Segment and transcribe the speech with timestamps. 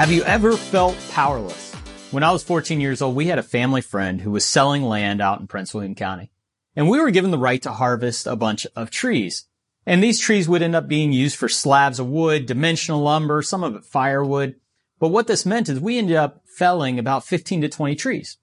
[0.00, 1.74] Have you ever felt powerless?
[2.10, 5.20] When I was 14 years old, we had a family friend who was selling land
[5.20, 6.30] out in Prince William County.
[6.74, 9.44] And we were given the right to harvest a bunch of trees.
[9.84, 13.62] And these trees would end up being used for slabs of wood, dimensional lumber, some
[13.62, 14.54] of it firewood.
[14.98, 18.38] But what this meant is we ended up felling about 15 to 20 trees.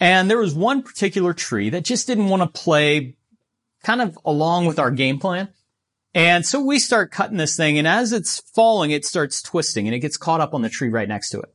[0.00, 3.16] And there was one particular tree that just didn't want to play
[3.82, 5.50] kind of along with our game plan.
[6.16, 9.94] And so we start cutting this thing and as it's falling, it starts twisting and
[9.94, 11.54] it gets caught up on the tree right next to it.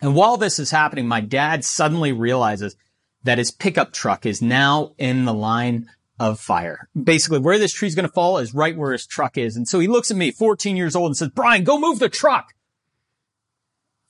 [0.00, 2.74] And while this is happening, my dad suddenly realizes
[3.22, 6.88] that his pickup truck is now in the line of fire.
[7.00, 9.56] Basically, where this tree's going to fall is right where his truck is.
[9.56, 12.08] And so he looks at me, 14 years old, and says, Brian, go move the
[12.08, 12.54] truck.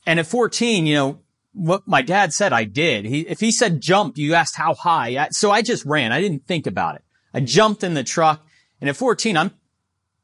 [0.07, 1.21] And at 14, you know,
[1.53, 3.05] what my dad said I did.
[3.05, 5.19] He, if he said jump, you asked how high.
[5.19, 6.11] I, so I just ran.
[6.11, 7.03] I didn't think about it.
[7.35, 8.47] I jumped in the truck.
[8.81, 9.51] And at 14, I'm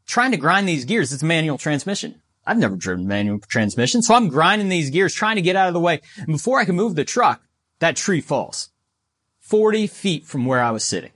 [0.06, 1.12] trying to grind these gears.
[1.12, 2.20] It's manual transmission.
[2.46, 4.02] I've never driven manual transmission.
[4.02, 6.00] So I'm grinding these gears, trying to get out of the way.
[6.18, 7.42] And before I can move the truck,
[7.78, 8.70] that tree falls
[9.41, 11.12] 40 feet from where I was sitting.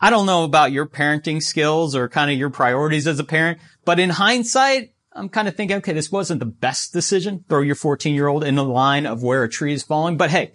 [0.00, 3.58] I don't know about your parenting skills or kind of your priorities as a parent,
[3.84, 7.44] but in hindsight, I'm kind of thinking, okay, this wasn't the best decision.
[7.48, 10.18] Throw your 14 year old in the line of where a tree is falling.
[10.18, 10.52] But hey,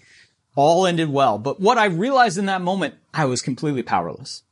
[0.55, 1.39] all ended well.
[1.39, 4.43] But what I realized in that moment, I was completely powerless.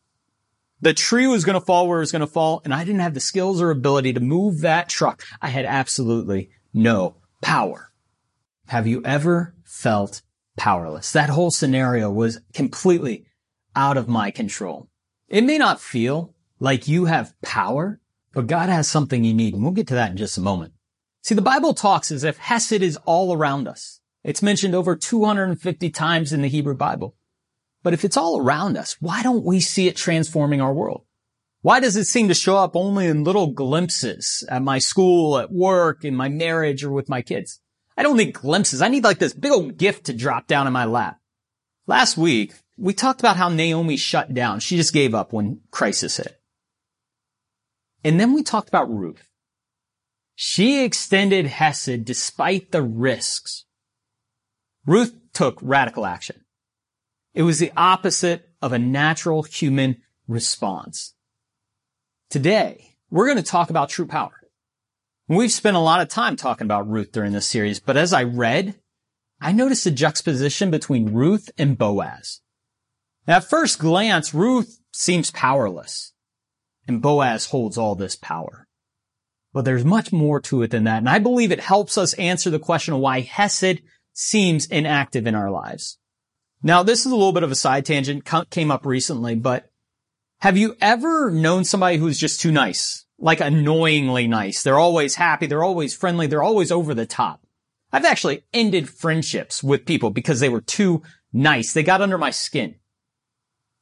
[0.81, 3.01] The tree was going to fall where it was going to fall, and I didn't
[3.01, 5.23] have the skills or ability to move that truck.
[5.41, 7.91] I had absolutely no power.
[8.67, 10.21] Have you ever felt
[10.55, 11.11] powerless?
[11.11, 13.25] That whole scenario was completely
[13.75, 14.89] out of my control.
[15.27, 17.99] It may not feel like you have power,
[18.33, 20.73] but God has something you need, and we'll get to that in just a moment.
[21.23, 23.99] See, the Bible talks as if Hesed is all around us.
[24.23, 27.15] It's mentioned over 250 times in the Hebrew Bible.
[27.83, 31.05] But if it's all around us, why don't we see it transforming our world?
[31.61, 35.51] Why does it seem to show up only in little glimpses at my school, at
[35.51, 37.59] work, in my marriage, or with my kids?
[37.97, 38.81] I don't need glimpses.
[38.81, 41.17] I need like this big old gift to drop down in my lap.
[41.85, 44.61] Last week, we talked about how Naomi shut down.
[44.61, 46.39] She just gave up when crisis hit.
[48.05, 49.27] And then we talked about Ruth.
[50.35, 53.65] She extended Hesed despite the risks.
[54.85, 56.45] Ruth took radical action.
[57.33, 59.97] It was the opposite of a natural human
[60.27, 61.13] response.
[62.29, 64.31] Today, we're going to talk about true power.
[65.27, 68.23] We've spent a lot of time talking about Ruth during this series, but as I
[68.23, 68.75] read,
[69.39, 72.41] I noticed a juxtaposition between Ruth and Boaz.
[73.27, 76.13] At first glance, Ruth seems powerless
[76.89, 78.67] and Boaz holds all this power.
[79.53, 80.97] But there's much more to it than that.
[80.97, 83.81] And I believe it helps us answer the question of why Hesed
[84.13, 85.98] seems inactive in our lives.
[86.61, 89.71] Now, this is a little bit of a side tangent, came up recently, but
[90.39, 93.05] have you ever known somebody who's just too nice?
[93.17, 94.63] Like annoyingly nice.
[94.63, 95.47] They're always happy.
[95.47, 96.27] They're always friendly.
[96.27, 97.41] They're always over the top.
[97.91, 101.01] I've actually ended friendships with people because they were too
[101.33, 101.73] nice.
[101.73, 102.75] They got under my skin.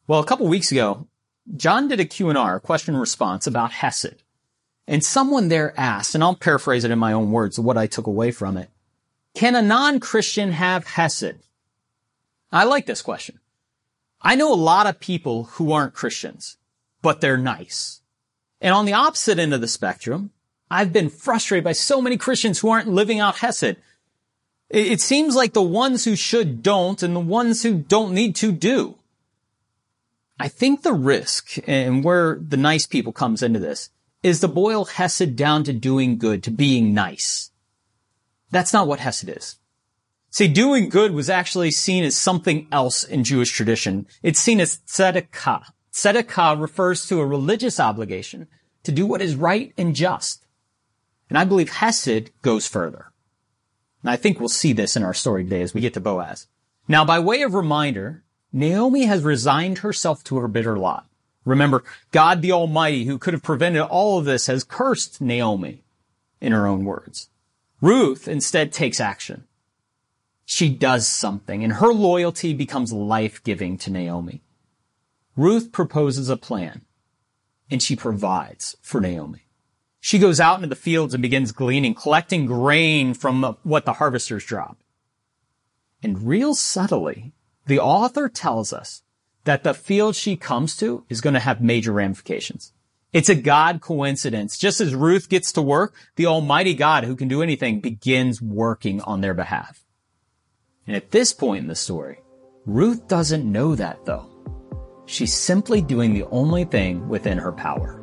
[0.08, 1.08] Well, a couple weeks ago,
[1.56, 4.24] John did a Q&R, a question and response about Hesed.
[4.88, 8.08] And someone there asked, and I'll paraphrase it in my own words, what I took
[8.08, 8.70] away from it.
[9.36, 11.36] Can a non-Christian have Hesed?
[12.52, 13.40] I like this question.
[14.22, 16.58] I know a lot of people who aren't Christians,
[17.02, 18.02] but they're nice.
[18.62, 20.32] And on the opposite end of the spectrum,
[20.70, 23.78] I've been frustrated by so many Christians who aren't living out Hesed.
[24.70, 28.52] It seems like the ones who should don't and the ones who don't need to
[28.52, 28.96] do.
[30.40, 33.90] I think the risk and where the nice people comes into this
[34.24, 37.52] is to boil Hesed down to doing good, to being nice.
[38.52, 39.58] That's not what Hesed is.
[40.38, 44.06] See, doing good was actually seen as something else in Jewish tradition.
[44.22, 45.64] It's seen as tzedakah.
[45.92, 48.48] Tzedakah refers to a religious obligation
[48.84, 50.46] to do what is right and just.
[51.28, 53.12] And I believe Hesed goes further.
[54.04, 56.46] And I think we'll see this in our story today as we get to Boaz.
[56.88, 58.22] Now, by way of reminder,
[58.54, 61.08] Naomi has resigned herself to her bitter lot.
[61.46, 65.82] Remember, God the Almighty, who could have prevented all of this, has cursed Naomi,
[66.40, 67.30] in her own words.
[67.82, 69.47] Ruth instead takes action.
[70.50, 74.42] She does something, and her loyalty becomes life-giving to Naomi.
[75.36, 76.84] Ruth proposes a plan,
[77.70, 79.42] and she provides for Naomi.
[80.00, 84.46] She goes out into the fields and begins gleaning, collecting grain from what the harvesters
[84.46, 84.78] drop.
[86.02, 87.34] And real subtly,
[87.66, 89.02] the author tells us
[89.44, 92.72] that the field she comes to is going to have major ramifications.
[93.12, 94.58] It's a God coincidence.
[94.58, 99.02] Just as Ruth gets to work, the Almighty God who can do anything begins working
[99.02, 99.84] on their behalf.
[100.88, 102.20] And at this point in the story,
[102.66, 104.26] Ruth doesn't know that though.
[105.06, 108.02] She's simply doing the only thing within her power.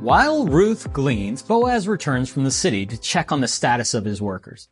[0.00, 4.22] While Ruth gleans, Boaz returns from the city to check on the status of his
[4.22, 4.68] workers.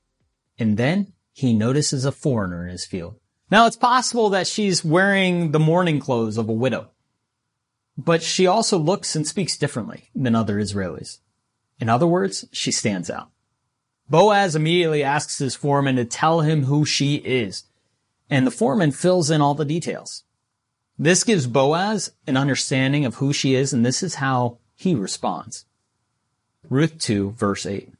[0.58, 3.18] And then he notices a foreigner in his field.
[3.50, 6.90] Now it's possible that she's wearing the mourning clothes of a widow
[7.96, 11.18] but she also looks and speaks differently than other Israelis.
[11.80, 13.30] In other words, she stands out.
[14.08, 17.64] Boaz immediately asks his foreman to tell him who she is,
[18.28, 20.24] and the foreman fills in all the details.
[20.98, 25.64] This gives Boaz an understanding of who she is, and this is how he responds.
[26.68, 27.90] Ruth 2, verse 8.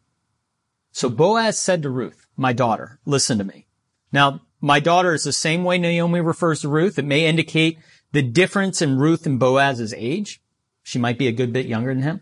[0.92, 3.66] So Boaz said to Ruth, my daughter, listen to me.
[4.12, 6.98] Now, my daughter is the same way Naomi refers to Ruth.
[6.98, 7.78] It may indicate
[8.14, 10.40] the difference in Ruth and Boaz's age.
[10.84, 12.20] She might be a good bit younger than him.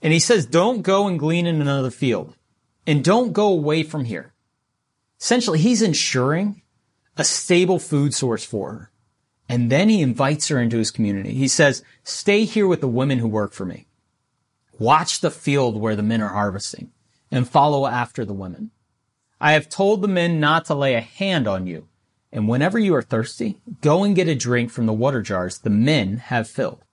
[0.00, 2.34] And he says, don't go and glean in another field
[2.86, 4.32] and don't go away from here.
[5.20, 6.62] Essentially, he's ensuring
[7.18, 8.90] a stable food source for her.
[9.46, 11.34] And then he invites her into his community.
[11.34, 13.88] He says, stay here with the women who work for me.
[14.78, 16.92] Watch the field where the men are harvesting
[17.30, 18.70] and follow after the women.
[19.38, 21.88] I have told the men not to lay a hand on you.
[22.32, 25.70] And whenever you are thirsty, go and get a drink from the water jars the
[25.70, 26.84] men have filled.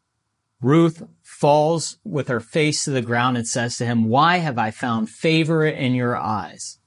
[0.61, 4.71] Ruth falls with her face to the ground and says to him, Why have I
[4.71, 6.79] found favor in your eyes?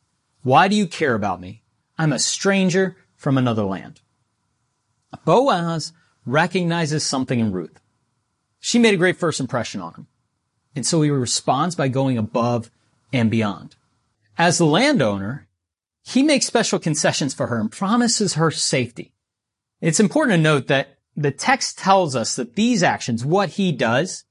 [0.43, 1.63] Why do you care about me?
[1.99, 4.01] I'm a stranger from another land.
[5.25, 5.93] Boaz
[6.25, 7.81] recognizes something in Ruth.
[8.61, 10.07] She made a great first impression on him.
[10.75, 12.71] And so he responds by going above
[13.13, 13.77] and beyond.
[14.37, 15.48] As the landowner,
[16.09, 19.13] he makes special concessions for her and promises her safety.
[19.81, 24.25] It's important to note that the text tells us that these actions, what he does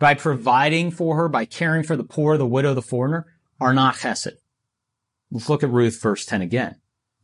[0.00, 3.26] by providing for her, by caring for the poor, the widow, the foreigner,
[3.60, 4.32] are not chesed.
[5.30, 6.76] Let's look at Ruth verse 10 again.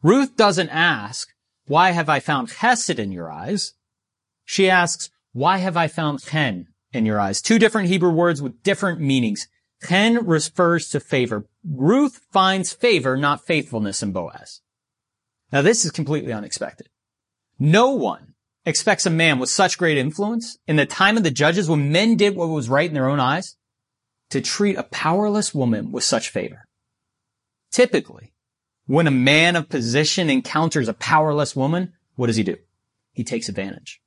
[0.03, 1.29] Ruth doesn't ask,
[1.67, 3.73] why have I found chesed in your eyes?
[4.45, 7.43] She asks, why have I found chen in your eyes?
[7.43, 9.49] Two different Hebrew words with different meanings.
[9.87, 11.47] Chen refers to favor.
[11.69, 14.61] Ruth finds favor, not faithfulness in Boaz.
[15.53, 16.89] Now this is completely unexpected.
[17.59, 18.35] No one
[18.65, 22.17] expects a man with such great influence in the time of the judges when men
[22.17, 23.57] did what was right in their own eyes
[24.31, 26.67] to treat a powerless woman with such favor.
[27.71, 28.33] Typically,
[28.87, 32.57] when a man of position encounters a powerless woman, what does he do?
[33.13, 34.01] He takes advantage.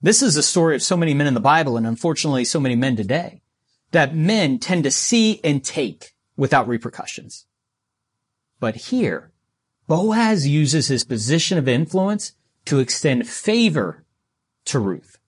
[0.00, 2.76] This is the story of so many men in the Bible and unfortunately so many
[2.76, 3.42] men today
[3.90, 7.44] that men tend to see and take without repercussions.
[8.60, 9.32] But here,
[9.86, 12.32] Boaz uses his position of influence
[12.64, 14.04] to extend favor
[14.66, 15.18] to Ruth.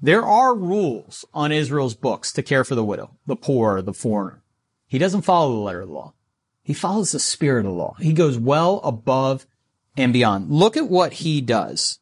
[0.00, 4.42] There are rules on Israel's books to care for the widow, the poor, the foreigner.
[4.86, 6.14] He doesn't follow the letter of the law.
[6.62, 7.96] He follows the spirit of the law.
[8.00, 9.46] He goes well above
[9.96, 10.50] and beyond.
[10.50, 11.98] Look at what he does.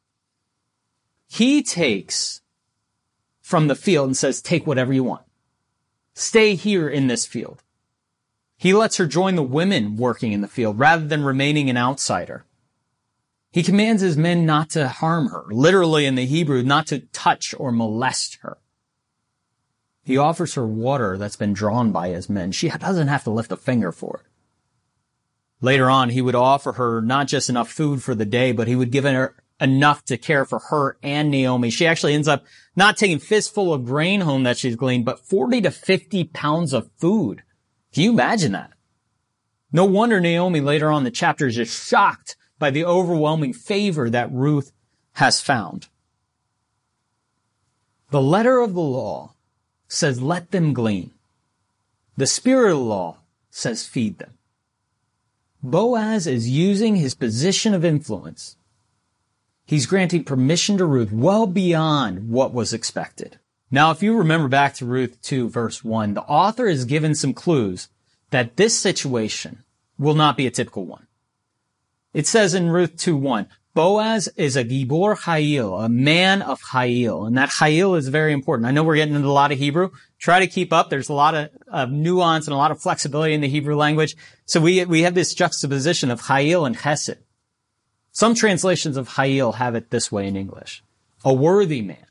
[1.29, 2.41] He takes
[3.41, 5.25] from the field and says, take whatever you want.
[6.15, 7.63] Stay here in this field.
[8.59, 12.45] He lets her join the women working in the field rather than remaining an outsider.
[13.53, 17.55] He commands his men not to harm her, literally in the Hebrew, not to touch
[17.57, 18.59] or molest her.
[20.05, 22.51] He offers her water that's been drawn by his men.
[22.51, 24.31] She doesn't have to lift a finger for it.
[25.61, 28.77] Later on, he would offer her not just enough food for the day, but he
[28.77, 31.71] would give her enough to care for her and Naomi.
[31.71, 32.45] She actually ends up
[32.77, 36.91] not taking fistful of grain home that she's gleaned, but 40 to 50 pounds of
[36.97, 37.43] food.
[37.93, 38.73] Can you imagine that?
[39.73, 44.33] No wonder Naomi later on the chapter is just shocked by the overwhelming favor that
[44.33, 44.73] Ruth
[45.15, 45.89] has found.
[48.11, 49.35] The letter of the law
[49.87, 51.11] says, let them glean.
[52.17, 53.19] The spirit of the law
[53.51, 54.35] says, feed them.
[55.63, 58.57] Boaz is using his position of influence.
[59.67, 63.39] He's granting permission to Ruth well beyond what was expected.
[63.71, 67.35] Now, if you remember back to Ruth 2 verse 1, the author has given some
[67.35, 67.89] clues
[68.31, 69.65] that this situation
[69.99, 71.07] will not be a typical one.
[72.15, 73.47] It says in Ruth 2 1,
[73.79, 77.27] Boaz is a Gibor Chayil, a man of Chayil.
[77.27, 78.67] And that Chayil is very important.
[78.67, 79.91] I know we're getting into a lot of Hebrew.
[80.19, 80.91] Try to keep up.
[80.91, 84.17] There's a lot of, of nuance and a lot of flexibility in the Hebrew language.
[84.47, 87.19] So we, we have this juxtaposition of Chayil and Chesed.
[88.11, 90.83] Some translations of Chayil have it this way in English.
[91.25, 92.08] A worthy man.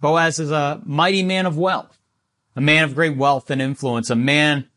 [0.00, 1.98] Boaz is a mighty man of wealth,
[2.56, 4.68] a man of great wealth and influence, a man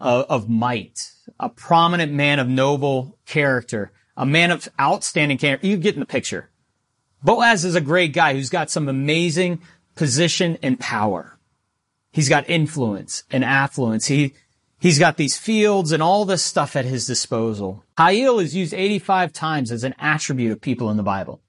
[0.00, 5.66] of, of might, a prominent man of noble character, a man of outstanding character.
[5.66, 6.50] You get in the picture.
[7.22, 9.60] Boaz is a great guy who's got some amazing
[9.94, 11.38] position and power.
[12.12, 14.06] He's got influence and affluence.
[14.06, 14.34] He,
[14.80, 17.84] he's got these fields and all this stuff at his disposal.
[17.96, 21.40] Chayil is used 85 times as an attribute of people in the Bible.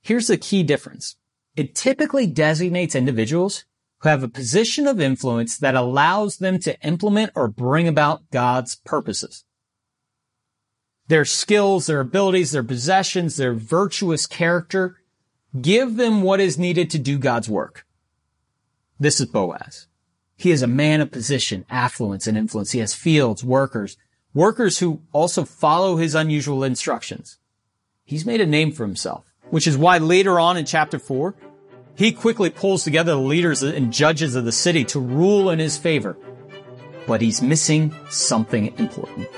[0.00, 1.16] Here's the key difference.
[1.56, 3.64] It typically designates individuals
[3.98, 8.76] who have a position of influence that allows them to implement or bring about God's
[8.76, 9.44] purposes.
[11.08, 14.96] Their skills, their abilities, their possessions, their virtuous character
[15.60, 17.86] give them what is needed to do God's work.
[18.98, 19.86] This is Boaz.
[20.36, 22.72] He is a man of position, affluence, and influence.
[22.72, 23.96] He has fields, workers,
[24.32, 27.38] workers who also follow his unusual instructions.
[28.04, 31.34] He's made a name for himself, which is why later on in chapter four,
[31.96, 35.76] he quickly pulls together the leaders and judges of the city to rule in his
[35.78, 36.16] favor.
[37.06, 39.28] But he's missing something important.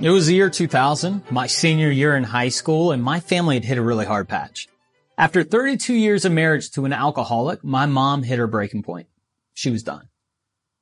[0.00, 3.64] It was the year 2000, my senior year in high school, and my family had
[3.64, 4.68] hit a really hard patch.
[5.16, 9.06] After 32 years of marriage to an alcoholic, my mom hit her breaking point.
[9.54, 10.08] She was done.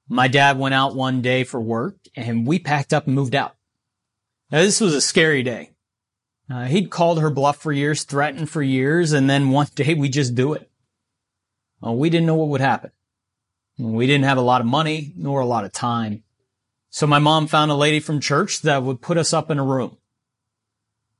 [0.09, 3.54] My dad went out one day for work and we packed up and moved out.
[4.50, 5.71] Now this was a scary day.
[6.50, 10.09] Uh, he'd called her bluff for years, threatened for years, and then one day we
[10.09, 10.71] just do it.
[11.80, 12.90] Well, we didn't know what would happen.
[13.78, 16.23] We didn't have a lot of money nor a lot of time.
[16.90, 19.64] So my mom found a lady from church that would put us up in a
[19.64, 19.97] room.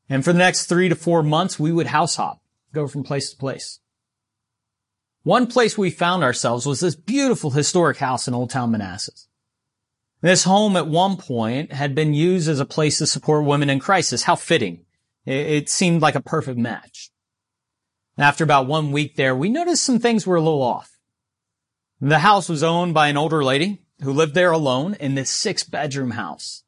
[0.08, 2.42] And for the next three to four months, we would house hop,
[2.74, 3.80] go from place to place.
[5.23, 9.29] One place we found ourselves was this beautiful historic house in Old Town Manassas.
[10.21, 13.79] This home at one point had been used as a place to support women in
[13.79, 14.25] crisis.
[14.25, 14.85] How fitting.
[15.25, 17.11] It seemed like a perfect match.
[18.19, 20.99] After about one week there, we noticed some things were a little off.
[22.00, 25.62] The house was owned by an older lady who lived there alone in this six
[25.62, 26.64] bedroom house,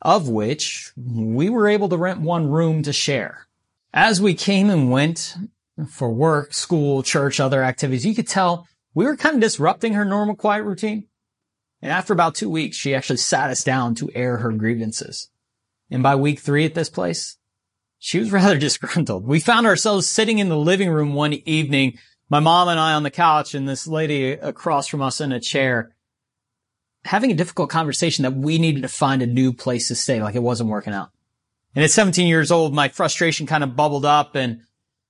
[0.00, 3.48] of which we were able to rent one room to share.
[3.92, 5.34] As we came and went
[5.84, 10.04] for work, school, church, other activities, you could tell we were kind of disrupting her
[10.04, 11.06] normal quiet routine.
[11.82, 15.28] And after about two weeks, she actually sat us down to air her grievances.
[15.90, 17.36] And by week three at this place,
[17.98, 19.26] she was rather disgruntled.
[19.26, 23.02] We found ourselves sitting in the living room one evening, my mom and I on
[23.02, 25.92] the couch and this lady across from us in a chair
[27.06, 30.22] having a difficult conversation that we needed to find a new place to stay.
[30.22, 31.10] Like it wasn't working out.
[31.74, 34.62] And at 17 years old, my frustration kind of bubbled up and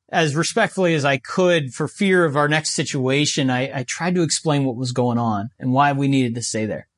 [0.09, 4.23] as respectfully as I could for fear of our next situation, I, I tried to
[4.23, 6.89] explain what was going on and why we needed to stay there.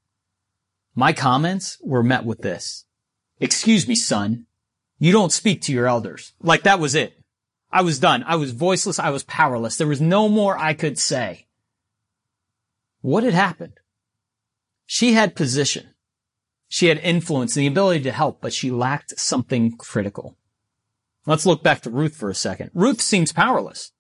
[0.95, 2.85] My comments were met with this.
[3.41, 4.47] Excuse me, son.
[4.99, 6.33] You don't speak to your elders.
[6.43, 7.15] Like that was it.
[7.71, 8.25] I was done.
[8.27, 8.99] I was voiceless.
[8.99, 9.77] I was powerless.
[9.77, 11.47] There was no more I could say.
[13.01, 13.79] What had happened?
[14.87, 15.95] She had position.
[16.69, 20.38] She had influence and the ability to help, but she lacked something critical.
[21.29, 22.71] Let's look back to Ruth for a second.
[22.73, 23.93] Ruth seems powerless.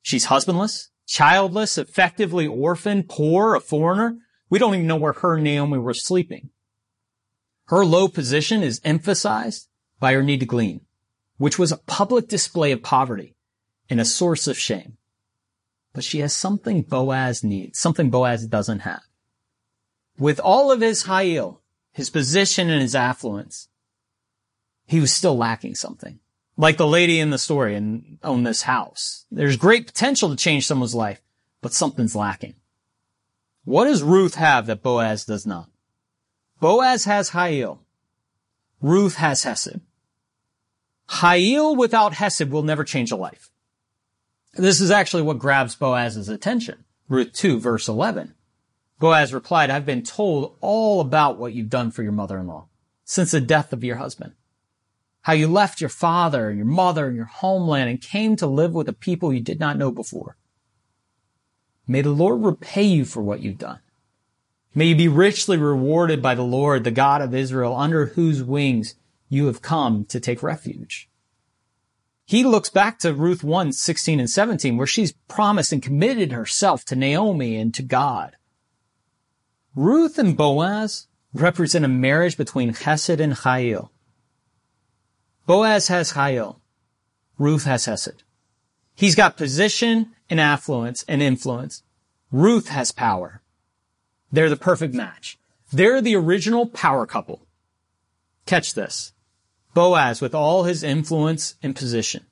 [0.00, 4.16] She's husbandless, childless, effectively orphaned, poor, a foreigner.
[4.48, 6.48] We don't even know where her and Naomi were sleeping.
[7.66, 9.68] Her low position is emphasized
[10.00, 10.80] by her need to glean,
[11.36, 13.36] which was a public display of poverty
[13.90, 14.96] and a source of shame.
[15.92, 19.02] But she has something Boaz needs, something Boaz doesn't have.
[20.18, 21.58] With all of his chayil,
[21.92, 23.68] his position and his affluence,
[24.86, 26.20] he was still lacking something.
[26.56, 29.26] Like the lady in the story and own this house.
[29.30, 31.20] There's great potential to change someone's life,
[31.60, 32.54] but something's lacking.
[33.64, 35.68] What does Ruth have that Boaz does not?
[36.60, 37.78] Boaz has chayil.
[38.80, 39.80] Ruth has Hesed.
[41.08, 43.50] chayil without Hesed will never change a life.
[44.52, 46.84] This is actually what grabs Boaz's attention.
[47.08, 48.34] Ruth 2 verse 11.
[49.00, 52.68] Boaz replied, I've been told all about what you've done for your mother-in-law
[53.04, 54.34] since the death of your husband.
[55.24, 58.74] How you left your father and your mother and your homeland and came to live
[58.74, 60.36] with a people you did not know before.
[61.86, 63.78] May the Lord repay you for what you've done.
[64.74, 68.96] May you be richly rewarded by the Lord, the God of Israel, under whose wings
[69.30, 71.08] you have come to take refuge.
[72.26, 76.84] He looks back to Ruth 1, 16 and 17, where she's promised and committed herself
[76.84, 78.36] to Naomi and to God.
[79.74, 83.88] Ruth and Boaz represent a marriage between Chesed and Chayil.
[85.46, 86.56] Boaz has Chayil.
[87.38, 88.22] Ruth has Hesed.
[88.94, 91.82] He's got position and affluence and influence.
[92.30, 93.42] Ruth has power.
[94.32, 95.38] They're the perfect match.
[95.72, 97.46] They're the original power couple.
[98.46, 99.12] Catch this.
[99.74, 102.24] Boaz, with all his influence and position,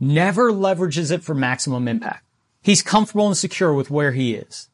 [0.00, 2.24] never leverages it for maximum impact.
[2.62, 4.68] He's comfortable and secure with where he is.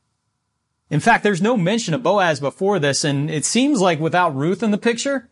[0.89, 4.63] In fact, there's no mention of Boaz before this, and it seems like without Ruth
[4.63, 5.29] in the picture,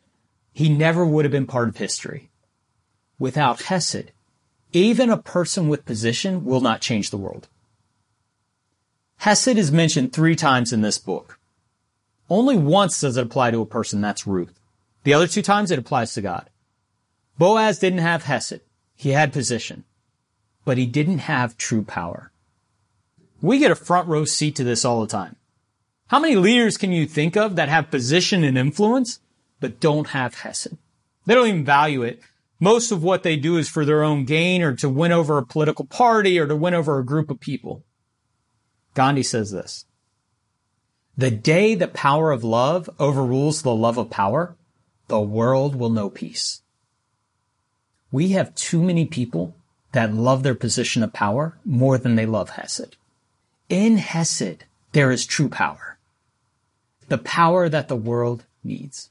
[0.61, 2.29] he never would have been part of history.
[3.19, 4.13] Without Hesed,
[4.75, 7.49] even a person with position will not change the world.
[9.21, 11.39] Hesed is mentioned three times in this book.
[12.29, 14.61] Only once does it apply to a person, that's Ruth.
[15.05, 16.51] The other two times it applies to God.
[17.39, 18.61] Boaz didn't have Hesed.
[18.95, 19.85] He had position,
[20.67, 22.33] but he didn't have true power.
[23.41, 25.37] We get a front row seat to this all the time.
[26.09, 29.21] How many leaders can you think of that have position and influence,
[29.61, 30.77] but don't have Hesed?
[31.27, 32.21] They don't even value it.
[32.59, 35.47] Most of what they do is for their own gain or to win over a
[35.47, 37.85] political party or to win over a group of people.
[38.95, 39.87] Gandhi says this.
[41.17, 44.57] The day the power of love overrules the love of power,
[45.09, 46.63] the world will know peace.
[48.13, 49.55] We have too many people
[49.93, 52.97] that love their position of power more than they love Hesed.
[53.69, 55.99] In Hesed, there is true power.
[57.09, 59.10] The power that the world needs.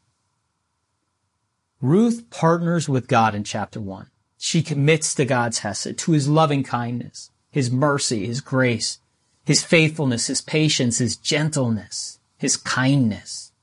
[1.82, 4.08] Ruth partners with God in chapter one.
[4.38, 9.00] She commits to God's Hesed, to his loving kindness, his mercy, his grace,
[9.46, 13.54] his faithfulness, his patience, his gentleness, his kindness.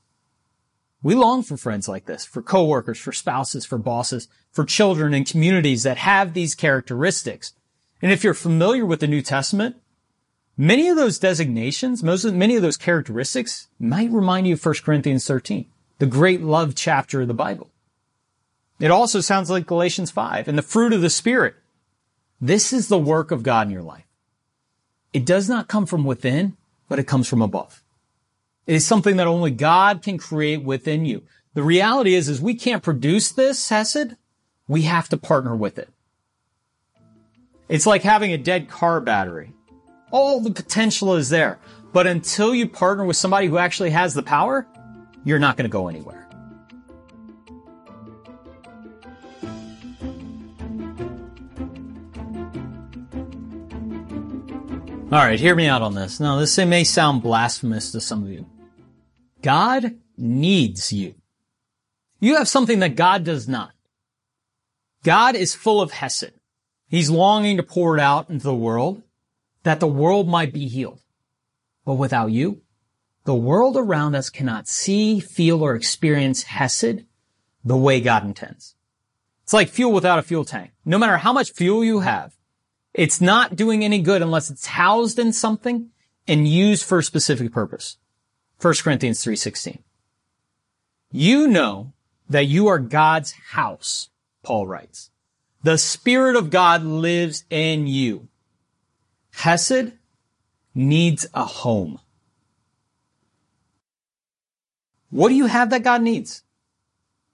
[1.03, 5.29] We long for friends like this, for coworkers, for spouses, for bosses, for children and
[5.29, 7.53] communities that have these characteristics.
[8.01, 9.75] And if you're familiar with the New Testament,
[10.57, 14.75] many of those designations, most of, many of those characteristics might remind you of 1
[14.83, 15.67] Corinthians 13,
[15.99, 17.69] the great love chapter of the Bible.
[18.79, 21.55] It also sounds like Galatians 5 and the fruit of the Spirit.
[22.39, 24.05] This is the work of God in your life.
[25.13, 26.55] It does not come from within,
[26.87, 27.81] but it comes from above.
[28.67, 31.23] It is something that only God can create within you.
[31.53, 34.15] The reality is, is we can't produce this Hesed.
[34.67, 35.89] We have to partner with it.
[37.69, 39.53] It's like having a dead car battery.
[40.11, 41.59] All the potential is there.
[41.93, 44.67] But until you partner with somebody who actually has the power,
[45.23, 46.26] you're not going to go anywhere.
[55.17, 56.19] All right, hear me out on this.
[56.19, 58.45] Now, this may sound blasphemous to some of you.
[59.41, 61.15] God needs you.
[62.19, 63.71] You have something that God does not.
[65.03, 66.33] God is full of Hesed.
[66.87, 69.01] He's longing to pour it out into the world
[69.63, 71.01] that the world might be healed.
[71.83, 72.61] But without you,
[73.23, 77.05] the world around us cannot see, feel, or experience Hesed
[77.65, 78.75] the way God intends.
[79.41, 80.73] It's like fuel without a fuel tank.
[80.85, 82.36] No matter how much fuel you have,
[82.97, 85.91] it's not doing any good unless it's housed in something
[86.27, 87.97] and used for a specific purpose.
[88.59, 89.79] 1 Corinthians 3.16.
[91.11, 91.93] You know
[92.27, 94.09] that you are God's house,
[94.43, 95.11] Paul writes.
[95.63, 98.27] The Spirit of God lives in you.
[99.31, 99.93] Hesed
[100.73, 101.99] needs a home.
[105.11, 106.43] What do you have that God needs?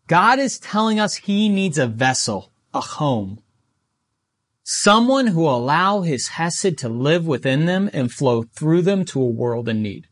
[0.08, 3.41] God is telling us he needs a vessel, a home.
[4.63, 9.21] Someone who will allow his Hesed to live within them and flow through them to
[9.21, 10.08] a world in need.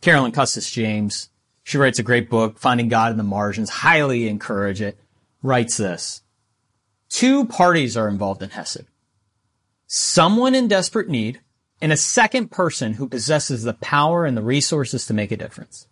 [0.00, 1.28] Carolyn Custis James,
[1.62, 4.98] she writes a great book, Finding God in the Margins, highly encourage it,
[5.42, 6.22] writes this.
[7.10, 8.86] Two parties are involved in Hesed.
[9.86, 11.40] Someone in desperate need
[11.82, 15.86] and a second person who possesses the power and the resources to make a difference.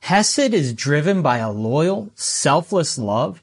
[0.00, 3.42] Hesed is driven by a loyal, selfless love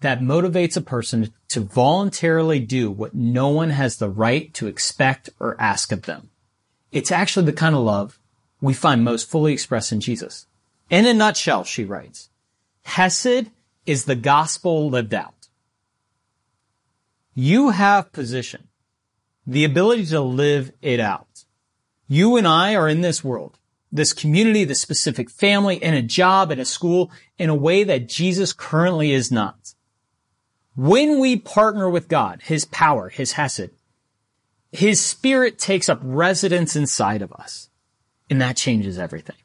[0.00, 5.30] that motivates a person to voluntarily do what no one has the right to expect
[5.38, 6.30] or ask of them.
[6.90, 8.18] It's actually the kind of love
[8.60, 10.46] we find most fully expressed in Jesus.
[10.88, 12.30] In a nutshell, she writes,
[12.82, 13.50] Hesed
[13.86, 15.48] is the gospel lived out.
[17.34, 18.68] You have position,
[19.46, 21.44] the ability to live it out.
[22.08, 23.58] You and I are in this world,
[23.92, 28.08] this community, this specific family, in a job, in a school, in a way that
[28.08, 29.74] Jesus currently is not.
[30.76, 33.70] When we partner with God, His power, His Hesed,
[34.70, 37.68] His Spirit takes up residence inside of us.
[38.28, 39.36] And that changes everything.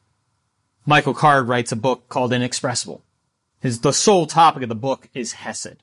[0.86, 3.02] Michael Card writes a book called Inexpressible.
[3.58, 5.82] His, the sole topic of the book is Hesed.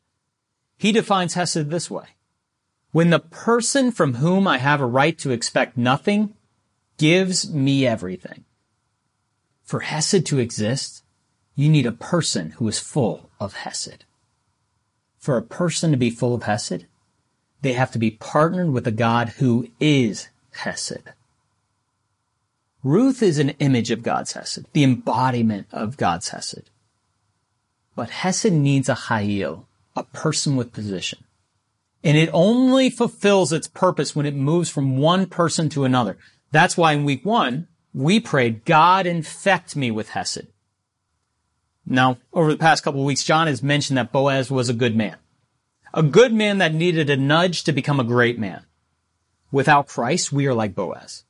[0.77, 2.05] He defines Hesed this way.
[2.91, 6.35] When the person from whom I have a right to expect nothing
[6.97, 8.45] gives me everything.
[9.63, 11.03] For Hesed to exist,
[11.55, 14.05] you need a person who is full of Hesed
[15.23, 16.85] for a person to be full of Hesed,
[17.61, 21.13] they have to be partnered with a God who is Hesed.
[22.83, 26.69] Ruth is an image of God's Hesed, the embodiment of God's Hesed.
[27.95, 29.63] But Hesed needs a Hayil,
[29.95, 31.23] a person with position.
[32.03, 36.17] And it only fulfills its purpose when it moves from one person to another.
[36.51, 40.47] That's why in week one, we prayed, God infect me with Hesed.
[41.85, 44.95] Now, over the past couple of weeks, John has mentioned that Boaz was a good
[44.95, 45.17] man.
[45.93, 48.65] A good man that needed a nudge to become a great man.
[49.51, 51.25] Without Christ, we are like Boaz.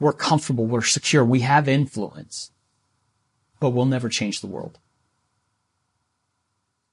[0.00, 2.50] We're comfortable, we're secure, we have influence,
[3.60, 4.78] but we'll never change the world.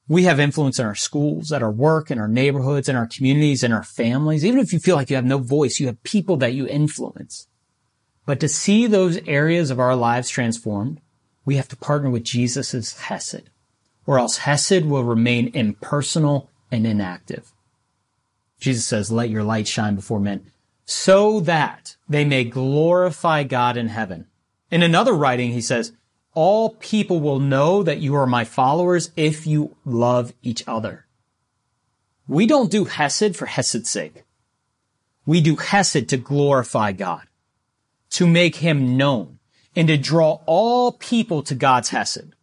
[0.07, 3.63] We have influence in our schools, at our work, in our neighborhoods, in our communities,
[3.63, 4.43] in our families.
[4.43, 7.47] Even if you feel like you have no voice, you have people that you influence.
[8.25, 10.99] But to see those areas of our lives transformed,
[11.45, 13.49] we have to partner with Jesus' Hesed,
[14.05, 17.51] or else Hesed will remain impersonal and inactive.
[18.59, 20.51] Jesus says, let your light shine before men
[20.85, 24.27] so that they may glorify God in heaven.
[24.69, 25.93] In another writing, he says,
[26.33, 31.05] all people will know that you are my followers if you love each other.
[32.27, 34.23] We don't do Hesed for Hesed's sake.
[35.25, 37.23] We do Hesed to glorify God,
[38.11, 39.39] to make him known,
[39.75, 42.33] and to draw all people to God's Hesed.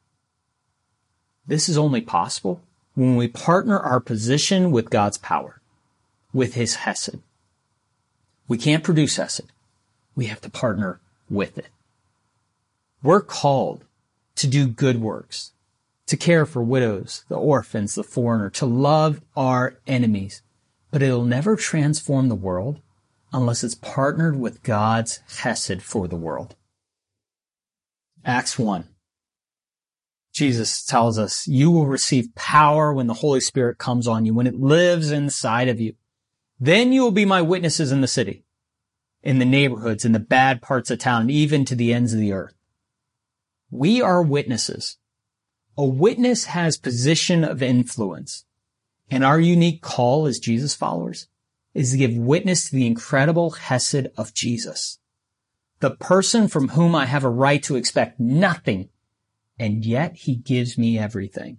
[1.47, 2.61] This is only possible
[2.95, 5.61] when we partner our position with God's power,
[6.33, 7.21] with his Hesed.
[8.47, 9.53] We can't produce Hesed.
[10.17, 11.69] We have to partner with it.
[13.03, 13.85] We're called
[14.37, 15.53] to do good works,
[16.07, 20.43] to care for widows, the orphans, the foreigner, to love our enemies.
[20.91, 22.81] But it'll never transform the world
[23.33, 26.57] unless it's partnered with God's Hesed for the world.
[28.29, 28.85] Acts 1.
[30.35, 34.47] Jesus tells us, you will receive power when the Holy Spirit comes on you, when
[34.47, 35.95] it lives inside of you.
[36.61, 38.45] Then you will be my witnesses in the city,
[39.23, 42.35] in the neighborhoods, in the bad parts of town, even to the ends of the
[42.35, 42.53] earth.
[43.71, 44.99] We are witnesses.
[45.79, 48.45] A witness has position of influence.
[49.11, 51.29] And our unique call as Jesus followers
[51.73, 54.99] is to give witness to the incredible Hesed of Jesus.
[55.81, 58.89] The person from whom I have a right to expect nothing,
[59.59, 61.59] and yet he gives me everything.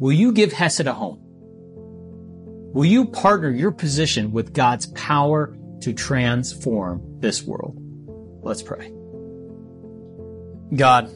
[0.00, 1.20] Will you give Hesed a home?
[2.72, 7.76] Will you partner your position with God's power to transform this world?
[8.42, 8.92] Let's pray.
[10.74, 11.10] God,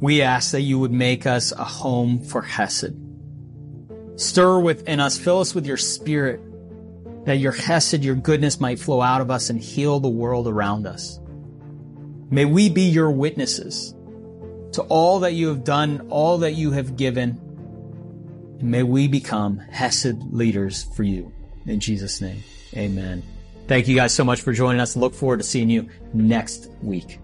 [0.00, 2.94] we ask that you would make us a home for Hesed.
[4.16, 6.40] Stir within us, fill us with your spirit,
[7.30, 10.84] that your Hesed, your goodness might flow out of us and heal the world around
[10.84, 11.20] us.
[12.28, 13.94] May we be your witnesses
[14.72, 17.40] to all that you have done, all that you have given,
[18.58, 21.32] and may we become Hesed leaders for you.
[21.66, 22.42] In Jesus' name,
[22.76, 23.22] amen.
[23.68, 24.96] Thank you guys so much for joining us.
[24.96, 27.20] Look forward to seeing you next week.